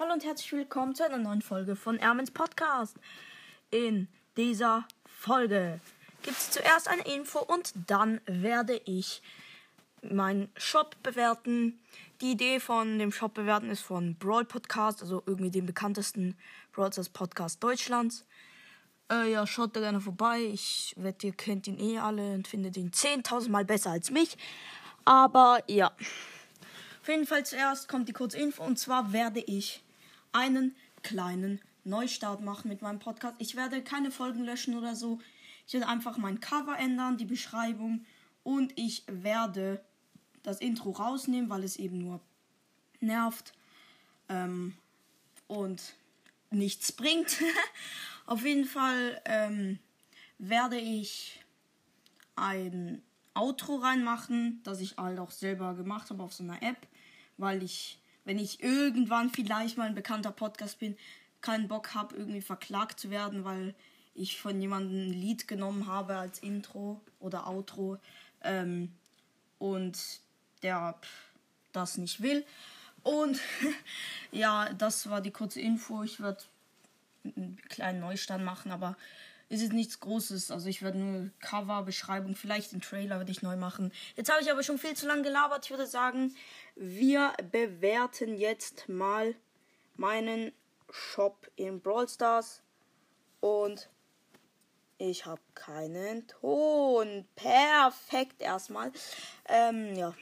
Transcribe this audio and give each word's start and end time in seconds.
Hallo 0.00 0.14
und 0.14 0.24
herzlich 0.24 0.50
willkommen 0.52 0.94
zu 0.94 1.04
einer 1.04 1.18
neuen 1.18 1.42
Folge 1.42 1.76
von 1.76 1.98
Ermens 1.98 2.30
Podcast. 2.30 2.96
In 3.70 4.08
dieser 4.34 4.88
Folge 5.04 5.78
gibt 6.22 6.38
es 6.38 6.50
zuerst 6.50 6.88
eine 6.88 7.02
Info 7.02 7.38
und 7.40 7.74
dann 7.86 8.22
werde 8.24 8.80
ich 8.86 9.20
meinen 10.00 10.50
Shop 10.56 10.96
bewerten. 11.02 11.78
Die 12.22 12.30
Idee 12.30 12.60
von 12.60 12.98
dem 12.98 13.12
Shop 13.12 13.34
bewerten 13.34 13.68
ist 13.68 13.82
von 13.82 14.16
Brawl 14.16 14.46
Podcast, 14.46 15.02
also 15.02 15.22
irgendwie 15.26 15.50
dem 15.50 15.66
bekanntesten 15.66 16.34
Brawl 16.72 16.88
Podcast 17.12 17.62
Deutschlands. 17.62 18.24
Äh, 19.12 19.30
ja, 19.32 19.46
schaut 19.46 19.76
da 19.76 19.80
gerne 19.80 20.00
vorbei. 20.00 20.40
Ich 20.40 20.94
wette, 20.96 21.26
ihr 21.26 21.34
kennt 21.34 21.66
ihn 21.66 21.78
eh 21.78 21.98
alle 21.98 22.32
und 22.32 22.48
findet 22.48 22.78
ihn 22.78 22.90
10.000 22.90 23.50
Mal 23.50 23.66
besser 23.66 23.90
als 23.90 24.10
mich. 24.10 24.38
Aber 25.04 25.62
ja. 25.66 25.88
Auf 27.02 27.08
jeden 27.08 27.26
Fall 27.26 27.44
zuerst 27.44 27.86
kommt 27.86 28.08
die 28.08 28.14
kurze 28.14 28.38
Info 28.38 28.64
und 28.64 28.78
zwar 28.78 29.12
werde 29.12 29.40
ich 29.40 29.82
einen 30.32 30.76
kleinen 31.02 31.60
Neustart 31.84 32.42
machen 32.42 32.68
mit 32.68 32.82
meinem 32.82 32.98
Podcast. 32.98 33.36
Ich 33.38 33.56
werde 33.56 33.82
keine 33.82 34.10
Folgen 34.10 34.44
löschen 34.44 34.76
oder 34.76 34.94
so. 34.94 35.20
Ich 35.66 35.72
werde 35.72 35.88
einfach 35.88 36.18
mein 36.18 36.40
Cover 36.40 36.78
ändern, 36.78 37.16
die 37.16 37.24
Beschreibung 37.24 38.04
und 38.42 38.72
ich 38.76 39.04
werde 39.06 39.82
das 40.42 40.60
Intro 40.60 40.90
rausnehmen, 40.90 41.50
weil 41.50 41.64
es 41.64 41.76
eben 41.76 41.98
nur 41.98 42.20
nervt 43.00 43.52
ähm, 44.28 44.74
und 45.46 45.94
nichts 46.50 46.92
bringt. 46.92 47.42
Auf 48.26 48.44
jeden 48.44 48.64
Fall 48.64 49.20
ähm, 49.24 49.78
werde 50.38 50.78
ich 50.78 51.40
ein 52.36 53.02
Outro 53.34 53.76
reinmachen, 53.76 54.60
das 54.64 54.80
ich 54.80 54.96
halt 54.96 55.18
auch 55.18 55.30
selber 55.30 55.74
gemacht 55.74 56.10
habe 56.10 56.22
auf 56.22 56.32
so 56.32 56.42
einer 56.42 56.62
App, 56.62 56.86
weil 57.36 57.62
ich, 57.62 57.99
wenn 58.24 58.38
ich 58.38 58.62
irgendwann 58.62 59.30
vielleicht 59.30 59.76
mal 59.76 59.86
ein 59.86 59.94
bekannter 59.94 60.32
Podcast 60.32 60.78
bin, 60.78 60.96
keinen 61.40 61.68
Bock 61.68 61.94
habe, 61.94 62.16
irgendwie 62.16 62.42
verklagt 62.42 63.00
zu 63.00 63.10
werden, 63.10 63.44
weil 63.44 63.74
ich 64.14 64.40
von 64.40 64.60
jemandem 64.60 65.08
ein 65.08 65.12
Lied 65.12 65.48
genommen 65.48 65.86
habe 65.86 66.16
als 66.16 66.40
Intro 66.40 67.00
oder 67.18 67.46
Outro 67.46 67.98
ähm, 68.42 68.92
und 69.58 69.98
der 70.62 70.98
das 71.72 71.96
nicht 71.96 72.20
will. 72.20 72.44
Und 73.02 73.40
ja, 74.32 74.72
das 74.74 75.08
war 75.08 75.20
die 75.20 75.30
kurze 75.30 75.60
Info. 75.60 76.02
Ich 76.02 76.20
werde 76.20 76.42
einen 77.24 77.58
kleinen 77.68 78.00
Neustand 78.00 78.44
machen, 78.44 78.72
aber 78.72 78.96
ist 79.50 79.62
jetzt 79.62 79.72
nichts 79.72 80.00
Großes. 80.00 80.50
Also 80.52 80.68
ich 80.68 80.80
werde 80.80 80.98
nur 80.98 81.30
Cover, 81.40 81.82
Beschreibung, 81.82 82.36
vielleicht 82.36 82.72
den 82.72 82.80
Trailer 82.80 83.18
werde 83.18 83.32
ich 83.32 83.42
neu 83.42 83.56
machen. 83.56 83.92
Jetzt 84.16 84.30
habe 84.30 84.40
ich 84.40 84.50
aber 84.50 84.62
schon 84.62 84.78
viel 84.78 84.94
zu 84.94 85.06
lange 85.06 85.22
gelabert. 85.22 85.64
Ich 85.64 85.70
würde 85.70 85.86
sagen, 85.86 86.34
wir 86.76 87.32
bewerten 87.50 88.36
jetzt 88.36 88.88
mal 88.88 89.34
meinen 89.96 90.52
Shop 90.90 91.50
in 91.56 91.80
Brawl 91.80 92.08
Stars. 92.08 92.62
Und 93.40 93.90
ich 94.98 95.26
habe 95.26 95.40
keinen 95.54 96.28
Ton. 96.28 97.26
Perfekt 97.34 98.40
erstmal. 98.40 98.92
Ähm, 99.48 99.96
ja. 99.96 100.14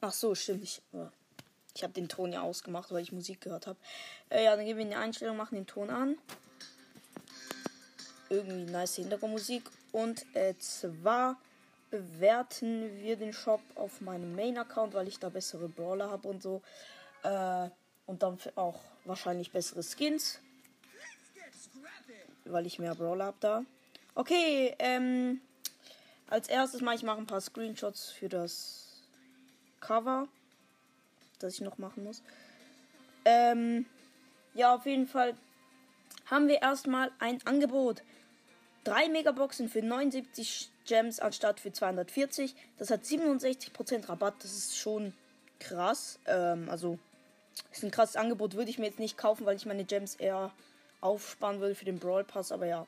Ach 0.00 0.12
so, 0.12 0.34
stimmt. 0.34 0.62
Ich, 0.62 0.80
ich 1.74 1.82
habe 1.82 1.92
den 1.92 2.08
Ton 2.08 2.32
ja 2.32 2.42
ausgemacht, 2.42 2.92
weil 2.92 3.02
ich 3.02 3.12
Musik 3.12 3.40
gehört 3.40 3.66
habe. 3.66 3.78
Äh, 4.28 4.44
ja, 4.44 4.56
dann 4.56 4.64
gehen 4.64 4.76
wir 4.76 4.84
in 4.84 4.90
die 4.90 4.96
Einstellung, 4.96 5.36
machen 5.36 5.54
den 5.54 5.66
Ton 5.66 5.90
an. 5.90 6.18
Irgendwie 8.28 8.70
nice 8.70 8.96
Hintergrundmusik. 8.96 9.64
Und 9.92 10.24
äh, 10.34 10.54
zwar 10.58 11.36
bewerten 11.90 13.00
wir 13.00 13.16
den 13.16 13.32
Shop 13.32 13.60
auf 13.74 14.00
meinem 14.00 14.34
Main-Account, 14.34 14.94
weil 14.94 15.08
ich 15.08 15.18
da 15.18 15.28
bessere 15.28 15.68
Brawler 15.68 16.10
habe 16.10 16.28
und 16.28 16.42
so. 16.42 16.62
Äh, 17.22 17.68
und 18.06 18.22
dann 18.22 18.38
auch 18.56 18.80
wahrscheinlich 19.04 19.52
bessere 19.52 19.82
Skins. 19.82 20.40
Weil 22.44 22.66
ich 22.66 22.78
mehr 22.78 22.94
Brawler 22.94 23.26
habe 23.26 23.36
da. 23.40 23.64
Okay, 24.14 24.74
ähm, 24.78 25.40
als 26.28 26.48
erstes 26.48 26.80
mal, 26.80 26.94
ich 26.94 27.02
mache 27.02 27.18
ein 27.18 27.26
paar 27.26 27.40
Screenshots 27.40 28.10
für 28.10 28.28
das 28.28 29.02
Cover, 29.80 30.28
das 31.42 31.54
ich 31.54 31.60
noch 31.60 31.78
machen 31.78 32.04
muss. 32.04 32.22
Ähm, 33.24 33.86
ja, 34.54 34.74
auf 34.74 34.86
jeden 34.86 35.06
Fall 35.06 35.34
haben 36.26 36.48
wir 36.48 36.62
erstmal 36.62 37.10
ein 37.18 37.38
Angebot. 37.44 38.02
Drei 38.84 39.08
Megaboxen 39.08 39.68
für 39.68 39.82
79 39.82 40.70
Gems 40.86 41.20
anstatt 41.20 41.60
für 41.60 41.72
240. 41.72 42.54
Das 42.78 42.90
hat 42.90 43.02
67% 43.02 44.08
Rabatt. 44.08 44.34
Das 44.42 44.52
ist 44.52 44.76
schon 44.76 45.12
krass. 45.58 46.18
Ähm, 46.26 46.68
also, 46.70 46.98
ist 47.72 47.84
ein 47.84 47.90
krasses 47.90 48.16
Angebot. 48.16 48.54
Würde 48.54 48.70
ich 48.70 48.78
mir 48.78 48.86
jetzt 48.86 48.98
nicht 48.98 49.18
kaufen, 49.18 49.44
weil 49.44 49.56
ich 49.56 49.66
meine 49.66 49.84
Gems 49.84 50.14
eher 50.14 50.50
aufsparen 51.00 51.60
will 51.60 51.74
für 51.74 51.84
den 51.84 51.98
Brawl 51.98 52.24
Pass. 52.24 52.52
Aber 52.52 52.66
ja. 52.66 52.86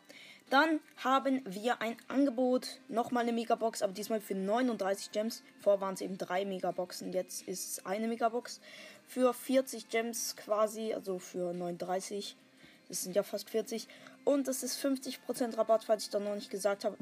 Dann 0.50 0.80
haben 1.02 1.42
wir 1.46 1.80
ein 1.80 1.96
Angebot. 2.08 2.80
Nochmal 2.88 3.22
eine 3.22 3.32
Megabox, 3.32 3.80
aber 3.80 3.94
diesmal 3.94 4.20
für 4.20 4.34
39 4.34 5.10
Gems. 5.10 5.42
Vorher 5.60 5.80
waren 5.80 5.94
es 5.94 6.02
eben 6.02 6.18
drei 6.18 6.44
Megaboxen. 6.44 7.12
Jetzt 7.12 7.48
ist 7.48 7.78
es 7.78 7.86
eine 7.86 8.06
Megabox. 8.06 8.60
Für 9.06 9.32
40 9.32 9.88
Gems 9.88 10.36
quasi. 10.36 10.92
Also 10.92 11.18
für 11.18 11.54
39. 11.54 12.36
Das 12.88 13.02
sind 13.02 13.16
ja 13.16 13.22
fast 13.22 13.48
40. 13.48 13.88
Und 14.24 14.46
das 14.46 14.62
ist 14.62 14.78
50% 14.84 15.56
Rabatt, 15.56 15.84
falls 15.84 16.04
ich 16.04 16.10
da 16.10 16.20
noch 16.20 16.34
nicht 16.34 16.50
gesagt 16.50 16.84
habe. 16.84 16.96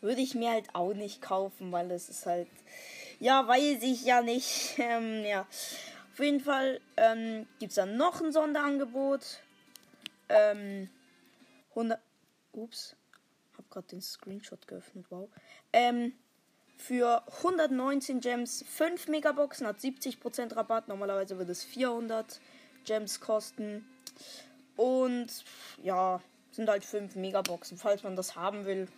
Würde 0.00 0.22
ich 0.22 0.34
mir 0.34 0.50
halt 0.50 0.74
auch 0.74 0.94
nicht 0.94 1.20
kaufen, 1.20 1.70
weil 1.72 1.90
es 1.90 2.08
ist 2.08 2.24
halt. 2.24 2.48
Ja, 3.18 3.46
weiß 3.46 3.82
ich 3.82 4.04
ja 4.04 4.22
nicht. 4.22 4.74
Ähm, 4.78 5.24
ja. 5.26 5.46
Auf 6.12 6.18
jeden 6.18 6.40
Fall 6.40 6.80
ähm, 6.96 7.46
gibt 7.58 7.70
es 7.70 7.76
dann 7.76 7.98
noch 7.98 8.22
ein 8.22 8.32
Sonderangebot. 8.32 9.40
Ähm, 10.30 10.88
100. 11.70 12.00
Ups. 12.52 12.96
Hab 13.56 13.70
gerade 13.70 13.88
den 13.88 14.00
Screenshot 14.00 14.66
geöffnet. 14.66 15.06
Wow. 15.10 15.28
Ähm, 15.72 16.12
für 16.76 17.22
119 17.38 18.20
Gems 18.20 18.64
5 18.68 19.08
Megaboxen 19.08 19.66
hat 19.66 19.78
70% 19.78 20.56
Rabatt. 20.56 20.88
Normalerweise 20.88 21.36
würde 21.38 21.52
es 21.52 21.62
400 21.62 22.40
Gems 22.84 23.20
kosten. 23.20 23.86
Und 24.76 25.44
ja, 25.82 26.20
sind 26.52 26.68
halt 26.68 26.84
5 26.84 27.16
Megaboxen, 27.16 27.76
falls 27.76 28.02
man 28.02 28.16
das 28.16 28.34
haben 28.34 28.64
will. 28.64 28.88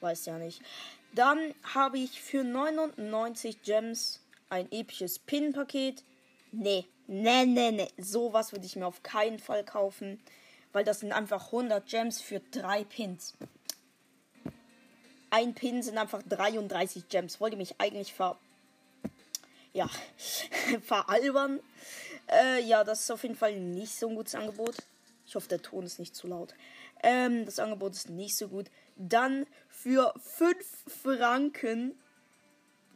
Weiß 0.00 0.26
ja 0.26 0.38
nicht. 0.38 0.62
Dann 1.14 1.54
habe 1.74 1.98
ich 1.98 2.22
für 2.22 2.44
99 2.44 3.62
Gems 3.62 4.20
ein 4.48 4.70
episches 4.70 5.18
Pin-Paket. 5.18 6.04
Nee, 6.52 6.86
nee, 7.08 7.44
nee, 7.44 7.72
nee. 7.72 7.88
Sowas 7.98 8.52
würde 8.52 8.66
ich 8.66 8.76
mir 8.76 8.86
auf 8.86 9.02
keinen 9.02 9.40
Fall 9.40 9.64
kaufen. 9.64 10.22
Weil 10.72 10.84
das 10.84 11.00
sind 11.00 11.12
einfach 11.12 11.46
100 11.46 11.86
Gems 11.86 12.20
für 12.20 12.40
3 12.40 12.84
Pins. 12.84 13.34
Ein 15.30 15.54
Pin 15.54 15.82
sind 15.82 15.98
einfach 15.98 16.22
33 16.28 17.08
Gems. 17.08 17.40
Wollte 17.40 17.56
mich 17.56 17.80
eigentlich 17.80 18.12
ver. 18.12 18.38
Ja, 19.72 19.88
veralbern. 20.82 21.60
Äh, 22.28 22.62
ja, 22.62 22.84
das 22.84 23.00
ist 23.00 23.10
auf 23.10 23.22
jeden 23.22 23.36
Fall 23.36 23.58
nicht 23.58 23.94
so 23.94 24.08
ein 24.08 24.16
gutes 24.16 24.34
Angebot. 24.34 24.76
Ich 25.26 25.34
hoffe, 25.36 25.48
der 25.48 25.62
Ton 25.62 25.84
ist 25.84 25.98
nicht 25.98 26.16
zu 26.16 26.26
laut. 26.26 26.54
Ähm, 27.02 27.44
das 27.44 27.58
Angebot 27.58 27.92
ist 27.92 28.10
nicht 28.10 28.36
so 28.36 28.48
gut. 28.48 28.70
Dann 28.96 29.46
für 29.68 30.12
5 30.18 30.56
Franken 31.02 31.96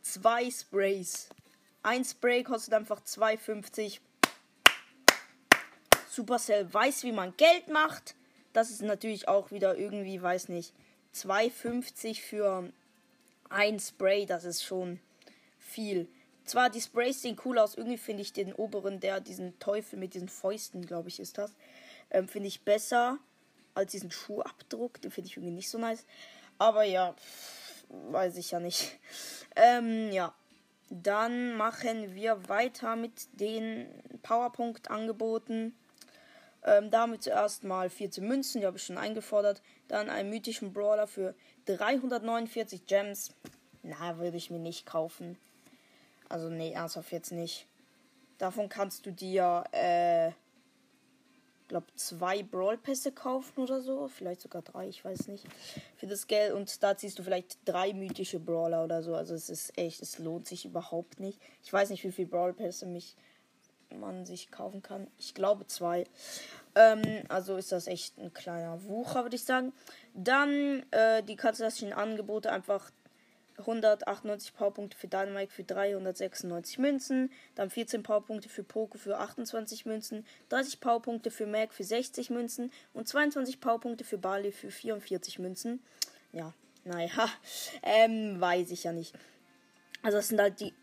zwei 0.02 0.50
Sprays. 0.50 1.28
Ein 1.82 2.04
Spray 2.04 2.42
kostet 2.42 2.74
einfach 2.74 3.00
2,50. 3.00 4.00
Supercell 6.14 6.72
weiß, 6.72 7.04
wie 7.04 7.12
man 7.12 7.36
Geld 7.36 7.68
macht. 7.68 8.14
Das 8.52 8.70
ist 8.70 8.82
natürlich 8.82 9.28
auch 9.28 9.50
wieder 9.50 9.76
irgendwie, 9.76 10.20
weiß 10.20 10.48
nicht, 10.48 10.72
2,50 11.14 12.20
für 12.20 12.70
ein 13.50 13.80
Spray. 13.80 14.26
Das 14.26 14.44
ist 14.44 14.62
schon 14.62 15.00
viel. 15.58 16.08
Zwar 16.44 16.70
die 16.70 16.80
Sprays 16.80 17.22
sehen 17.22 17.38
cool 17.44 17.58
aus. 17.58 17.76
Irgendwie 17.76 17.98
finde 17.98 18.22
ich 18.22 18.32
den 18.32 18.52
oberen, 18.52 19.00
der 19.00 19.20
diesen 19.20 19.58
Teufel 19.58 19.98
mit 19.98 20.14
diesen 20.14 20.28
Fäusten, 20.28 20.84
glaube 20.84 21.08
ich, 21.08 21.18
ist 21.18 21.38
das 21.38 21.52
ähm, 22.14 22.28
finde 22.28 22.48
ich 22.48 22.62
besser 22.62 23.18
als 23.74 23.92
diesen 23.92 24.10
Schuhabdruck. 24.10 25.00
Den 25.02 25.10
finde 25.10 25.28
ich 25.28 25.36
irgendwie 25.36 25.54
nicht 25.54 25.68
so 25.68 25.78
nice. 25.78 26.06
Aber 26.58 26.84
ja, 26.84 27.14
weiß 27.88 28.36
ich 28.38 28.52
ja 28.52 28.60
nicht. 28.60 28.98
Ähm, 29.56 30.10
ja. 30.10 30.34
Dann 30.90 31.56
machen 31.56 32.16
wir 32.16 32.48
weiter 32.48 32.96
mit 32.96 33.28
den 33.38 33.86
Powerpunkt-Angeboten. 34.24 35.76
Ähm, 36.64 36.90
da 36.90 37.02
haben 37.02 37.12
wir 37.12 37.20
zuerst 37.20 37.64
mal 37.64 37.90
14 37.90 38.26
Münzen, 38.26 38.60
die 38.60 38.66
habe 38.66 38.76
ich 38.76 38.84
schon 38.84 38.98
eingefordert. 38.98 39.62
Dann 39.88 40.08
einen 40.08 40.30
mythischen 40.30 40.72
Brawler 40.72 41.06
für 41.06 41.34
349 41.66 42.86
Gems. 42.86 43.32
Na, 43.82 44.18
würde 44.18 44.36
ich 44.36 44.50
mir 44.50 44.58
nicht 44.58 44.86
kaufen. 44.86 45.36
Also, 46.28 46.48
nee, 46.48 46.72
ernsthaft 46.72 47.12
jetzt 47.12 47.32
nicht. 47.32 47.66
Davon 48.38 48.68
kannst 48.68 49.06
du 49.06 49.12
dir, 49.12 49.64
äh, 49.72 50.32
glaube, 51.68 51.86
zwei 51.96 52.42
Brawl 52.42 52.78
Pässe 52.78 53.12
kaufen 53.12 53.60
oder 53.60 53.80
so. 53.80 54.08
Vielleicht 54.08 54.40
sogar 54.42 54.62
drei, 54.62 54.88
ich 54.88 55.04
weiß 55.04 55.28
nicht. 55.28 55.44
Für 55.96 56.06
das 56.06 56.26
Geld. 56.26 56.52
Und 56.52 56.82
da 56.82 56.96
ziehst 56.96 57.18
du 57.18 57.22
vielleicht 57.22 57.58
drei 57.64 57.92
mythische 57.92 58.38
Brawler 58.38 58.84
oder 58.84 59.02
so. 59.02 59.14
Also 59.14 59.34
es 59.34 59.50
ist 59.50 59.76
echt, 59.76 60.00
es 60.00 60.18
lohnt 60.18 60.46
sich 60.46 60.64
überhaupt 60.64 61.20
nicht. 61.20 61.40
Ich 61.62 61.72
weiß 61.72 61.90
nicht, 61.90 62.04
wie 62.04 62.12
viele 62.12 62.28
Brawl 62.28 62.52
Pässe 62.52 62.86
mich 62.86 63.16
man 64.00 64.26
sich 64.26 64.50
kaufen 64.50 64.82
kann. 64.82 65.06
Ich 65.18 65.34
glaube 65.34 65.66
zwei. 65.66 66.04
Ähm, 66.74 67.02
also 67.28 67.56
ist 67.56 67.72
das 67.72 67.86
echt 67.86 68.18
ein 68.18 68.32
kleiner 68.32 68.84
Wucher, 68.84 69.22
würde 69.22 69.36
ich 69.36 69.44
sagen. 69.44 69.72
Dann 70.14 70.84
äh, 70.90 71.22
die 71.22 71.36
klassischen 71.36 71.92
Angebote 71.92 72.50
einfach 72.50 72.90
198 73.58 74.54
Powerpunkte 74.54 74.96
für 74.96 75.06
Dynamite 75.06 75.52
für 75.52 75.64
396 75.64 76.78
Münzen, 76.78 77.30
dann 77.54 77.70
14 77.70 78.02
Powerpunkte 78.02 78.48
für 78.48 78.64
Poke 78.64 78.98
für 78.98 79.18
28 79.18 79.86
Münzen, 79.86 80.26
30 80.48 80.80
Powerpunkte 80.80 81.30
für 81.30 81.46
Mac 81.46 81.72
für 81.72 81.84
60 81.84 82.30
Münzen 82.30 82.72
und 82.92 83.06
22 83.06 83.60
Powerpunkte 83.60 84.04
für 84.04 84.18
Barley 84.18 84.50
für 84.52 84.70
44 84.70 85.38
Münzen. 85.38 85.80
Ja, 86.32 86.52
naja, 86.84 87.28
ähm, 87.82 88.40
weiß 88.40 88.70
ich 88.70 88.84
ja 88.84 88.92
nicht. 88.92 89.14
Also 90.02 90.18
das 90.18 90.28
sind 90.28 90.40
halt 90.40 90.60
die, 90.60 90.74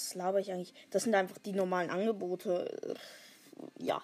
was 0.00 0.14
laber 0.14 0.40
ich 0.40 0.50
eigentlich? 0.50 0.74
Das 0.90 1.04
sind 1.04 1.14
einfach 1.14 1.38
die 1.38 1.52
normalen 1.52 1.90
Angebote. 1.90 2.94
Ja, 3.78 4.02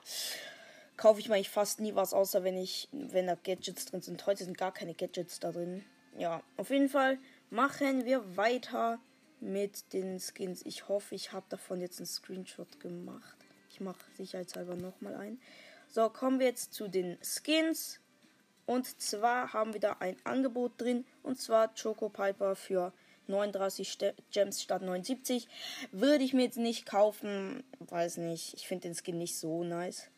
kaufe 0.96 1.20
ich 1.20 1.28
mir 1.28 1.36
eigentlich 1.36 1.50
fast 1.50 1.80
nie 1.80 1.94
was, 1.94 2.12
außer 2.12 2.44
wenn 2.44 2.56
ich, 2.56 2.88
wenn 2.92 3.26
da 3.26 3.34
Gadgets 3.34 3.86
drin 3.86 4.02
sind. 4.02 4.26
Heute 4.26 4.44
sind 4.44 4.58
gar 4.58 4.72
keine 4.72 4.94
Gadgets 4.94 5.40
da 5.40 5.52
drin. 5.52 5.84
Ja, 6.18 6.42
auf 6.56 6.70
jeden 6.70 6.88
Fall 6.88 7.18
machen 7.50 8.04
wir 8.04 8.36
weiter 8.36 8.98
mit 9.40 9.92
den 9.92 10.20
Skins. 10.20 10.62
Ich 10.64 10.88
hoffe, 10.88 11.14
ich 11.14 11.32
habe 11.32 11.46
davon 11.48 11.80
jetzt 11.80 11.98
einen 11.98 12.06
Screenshot 12.06 12.80
gemacht. 12.80 13.36
Ich 13.70 13.80
mache 13.80 13.98
sicherheitshalber 14.16 14.76
nochmal 14.76 15.14
ein. 15.14 15.40
So, 15.88 16.08
kommen 16.08 16.38
wir 16.38 16.46
jetzt 16.46 16.72
zu 16.74 16.88
den 16.88 17.18
Skins. 17.22 18.00
Und 18.64 19.00
zwar 19.00 19.52
haben 19.52 19.72
wir 19.72 19.80
da 19.80 19.96
ein 20.00 20.16
Angebot 20.24 20.72
drin. 20.78 21.06
Und 21.22 21.40
zwar 21.40 21.72
Choco 21.74 22.08
Piper 22.08 22.56
für 22.56 22.92
39 23.28 23.88
St 23.88 24.14
Gems 24.30 24.62
statt 24.62 24.82
79. 24.82 25.48
Würde 25.92 26.24
ich 26.24 26.32
mir 26.32 26.44
jetzt 26.44 26.58
nicht 26.58 26.86
kaufen. 26.86 27.64
Weiß 27.80 28.18
nicht. 28.18 28.54
Ich 28.54 28.66
finde 28.66 28.88
den 28.88 28.94
Skin 28.94 29.18
nicht 29.18 29.38
so 29.38 29.64
nice. 29.64 30.08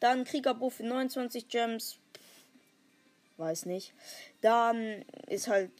Dann 0.00 0.24
Kriegerbuff 0.24 0.74
für 0.74 0.84
29 0.84 1.48
Gems. 1.48 1.98
Weiß 3.36 3.66
nicht. 3.66 3.94
Dann 4.40 5.04
ist 5.26 5.48
halt 5.48 5.70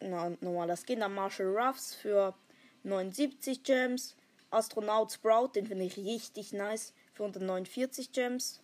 na, 0.00 0.30
normaler 0.40 0.76
Skin. 0.76 1.00
Dann 1.00 1.14
Marshall 1.14 1.56
Ruffs 1.56 1.94
für 1.94 2.34
79 2.82 3.62
Gems. 3.62 4.16
Astronaut 4.50 5.12
Sprout, 5.12 5.48
den 5.54 5.66
finde 5.66 5.84
ich 5.84 5.96
richtig 5.96 6.52
nice. 6.52 6.92
Für 7.12 7.24
149 7.24 8.12
Gems. 8.12 8.60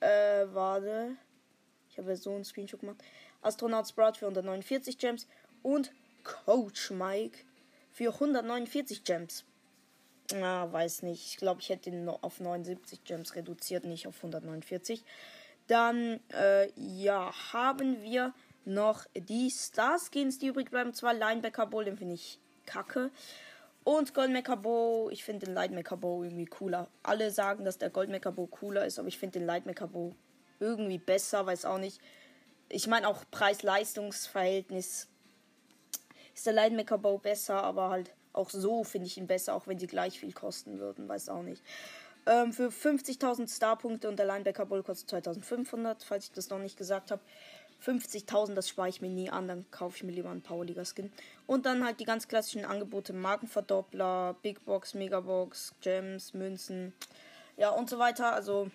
Äh, 0.00 0.46
warte. 0.52 1.16
Ich 1.90 1.98
habe 1.98 2.16
so 2.16 2.34
einen 2.34 2.44
Screenshot 2.44 2.80
gemacht. 2.80 3.02
Astronaut 3.42 3.88
Sprout 3.88 4.14
für 4.18 4.26
149 4.26 4.98
Gems. 4.98 5.26
Und 5.62 5.92
Coach 6.28 6.90
Mike 6.90 7.38
für 7.90 8.12
149 8.12 9.04
Gems. 9.04 9.44
Na, 10.34 10.70
weiß 10.70 11.02
nicht. 11.02 11.26
Ich 11.26 11.36
glaube, 11.38 11.60
ich 11.60 11.70
hätte 11.70 11.88
ihn 11.88 12.08
auf 12.08 12.40
79 12.40 13.02
Gems 13.04 13.34
reduziert, 13.34 13.84
nicht 13.84 14.06
auf 14.06 14.16
149. 14.16 15.04
Dann, 15.68 16.20
äh, 16.32 16.70
ja, 16.76 17.32
haben 17.52 18.02
wir 18.02 18.34
noch 18.64 19.06
die 19.14 19.48
Star 19.48 19.98
Skins, 19.98 20.38
die 20.38 20.48
übrig 20.48 20.70
bleiben. 20.70 20.92
Zwar 20.92 21.14
Linebacker 21.14 21.66
Bowl, 21.66 21.84
den 21.84 21.96
finde 21.96 22.14
ich 22.14 22.38
kacke. 22.66 23.10
Und 23.84 24.12
Goldmaker 24.12 24.58
Bow, 24.58 25.08
ich 25.10 25.24
finde 25.24 25.46
den 25.46 25.54
Lightmaker 25.54 25.96
Bow 25.96 26.22
irgendwie 26.22 26.44
cooler. 26.44 26.88
Alle 27.02 27.30
sagen, 27.30 27.64
dass 27.64 27.78
der 27.78 27.88
Goldmaker 27.88 28.32
Bow 28.32 28.46
cooler 28.46 28.84
ist, 28.84 28.98
aber 28.98 29.08
ich 29.08 29.16
finde 29.16 29.38
den 29.38 29.46
Lightmaker 29.46 29.88
Bow 29.88 30.14
irgendwie 30.60 30.98
besser, 30.98 31.46
weiß 31.46 31.64
auch 31.64 31.78
nicht. 31.78 32.02
Ich 32.68 32.86
meine 32.86 33.08
auch 33.08 33.24
Preis-Leistungs-Verhältnis 33.30 35.08
ist 36.38 36.46
der 36.46 36.52
Lightmaker 36.52 36.98
Bow 36.98 37.18
besser, 37.18 37.62
aber 37.62 37.90
halt 37.90 38.14
auch 38.32 38.50
so 38.50 38.84
finde 38.84 39.08
ich 39.08 39.18
ihn 39.18 39.26
besser, 39.26 39.54
auch 39.54 39.66
wenn 39.66 39.78
sie 39.78 39.86
gleich 39.86 40.20
viel 40.20 40.32
kosten 40.32 40.78
würden, 40.78 41.08
weiß 41.08 41.28
auch 41.28 41.42
nicht. 41.42 41.62
Ähm, 42.26 42.52
für 42.52 42.68
50.000 42.68 43.54
Starpunkte 43.54 44.08
und 44.08 44.18
der 44.18 44.26
Linebacker 44.26 44.66
Bowl 44.66 44.82
kostet 44.82 45.10
2500, 45.10 46.04
falls 46.04 46.26
ich 46.26 46.32
das 46.32 46.48
noch 46.48 46.58
nicht 46.58 46.76
gesagt 46.76 47.10
habe. 47.10 47.22
50.000, 47.84 48.54
das 48.54 48.68
spare 48.68 48.88
ich 48.88 49.00
mir 49.00 49.08
nie 49.08 49.30
an, 49.30 49.48
dann 49.48 49.64
kaufe 49.70 49.96
ich 49.96 50.04
mir 50.04 50.12
lieber 50.12 50.30
einen 50.30 50.42
Powerliga 50.42 50.84
Skin. 50.84 51.12
Und 51.46 51.64
dann 51.66 51.84
halt 51.84 52.00
die 52.00 52.04
ganz 52.04 52.28
klassischen 52.28 52.64
Angebote: 52.64 53.12
Markenverdoppler, 53.12 54.36
Big 54.42 54.64
Box, 54.64 54.94
Megabox, 54.94 55.74
Gems, 55.80 56.34
Münzen, 56.34 56.92
ja 57.56 57.70
und 57.70 57.88
so 57.88 57.98
weiter. 57.98 58.32
Also, 58.32 58.70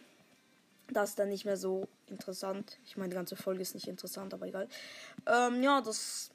das 0.89 1.11
ist 1.11 1.19
dann 1.19 1.29
nicht 1.29 1.45
mehr 1.45 1.57
so 1.57 1.87
interessant. 2.07 2.77
Ich 2.85 2.97
meine, 2.97 3.09
die 3.09 3.15
ganze 3.15 3.35
Folge 3.35 3.61
ist 3.61 3.75
nicht 3.75 3.87
interessant, 3.87 4.33
aber 4.33 4.47
egal. 4.47 4.67
Ähm, 5.27 5.61
ja, 5.63 5.81
das. 5.81 6.31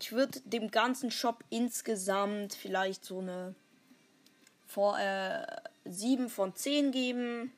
Ich 0.00 0.12
würde 0.12 0.40
dem 0.40 0.70
ganzen 0.70 1.10
Shop 1.10 1.44
insgesamt 1.50 2.54
vielleicht 2.54 3.04
so 3.04 3.20
eine 3.20 3.54
vor, 4.66 4.98
äh, 4.98 5.46
7 5.84 6.28
von 6.28 6.54
10 6.54 6.90
geben 6.90 7.52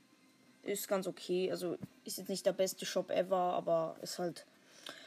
ist 0.63 0.89
ganz 0.89 1.07
okay. 1.07 1.51
Also 1.51 1.77
ist 2.05 2.19
jetzt 2.19 2.29
nicht 2.29 2.47
der 2.47 2.53
beste 2.53 2.87
Shop 2.87 3.11
ever, 3.11 3.37
aber 3.37 3.97
ist 4.03 4.19
halt 4.19 4.47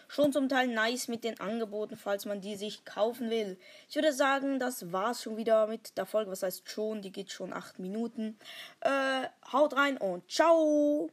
schon 0.07 0.33
zum 0.33 0.49
Teil 0.49 0.67
nice 0.67 1.07
mit 1.07 1.23
den 1.23 1.39
Angeboten, 1.39 1.95
falls 1.95 2.25
man 2.25 2.41
die 2.41 2.55
sich 2.55 2.83
kaufen 2.83 3.29
will. 3.29 3.57
Ich 3.87 3.95
würde 3.95 4.11
sagen, 4.11 4.59
das 4.59 4.91
war's 4.91 5.23
schon 5.23 5.37
wieder 5.37 5.67
mit 5.67 5.97
der 5.97 6.05
Folge. 6.05 6.31
Was 6.31 6.43
heißt 6.43 6.69
schon? 6.69 7.01
Die 7.01 7.11
geht 7.11 7.31
schon 7.31 7.53
8 7.53 7.79
Minuten. 7.79 8.37
Äh, 8.81 9.27
haut 9.51 9.75
rein 9.75 9.97
und 9.97 10.29
ciao! 10.29 11.09